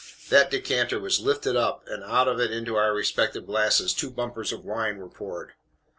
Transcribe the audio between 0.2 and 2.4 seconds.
That decanter was LIFTED UP, and out of